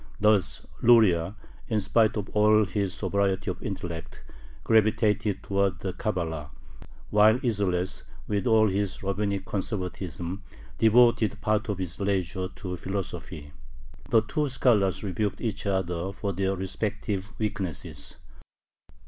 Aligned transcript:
Thus 0.19 0.65
Luria, 0.81 1.35
in 1.69 1.79
spite 1.79 2.17
of 2.17 2.27
all 2.29 2.65
his 2.65 2.91
sobriety 2.91 3.51
of 3.51 3.61
intellect, 3.61 4.23
gravitated 4.63 5.43
towards 5.43 5.81
the 5.83 5.93
Cabala, 5.93 6.49
while 7.11 7.37
Isserles, 7.43 8.01
with 8.27 8.47
all 8.47 8.67
his 8.67 9.03
rabbinic 9.03 9.45
conservatism, 9.45 10.41
devoted 10.79 11.39
part 11.39 11.69
of 11.69 11.77
his 11.77 11.99
leisure 11.99 12.47
to 12.47 12.77
philosophy. 12.77 13.53
The 14.09 14.23
two 14.23 14.49
scholars 14.49 15.03
rebuked 15.03 15.39
each 15.39 15.67
other 15.67 16.11
for 16.13 16.33
their 16.33 16.55
respective 16.55 17.23
"weaknesses." 17.37 18.15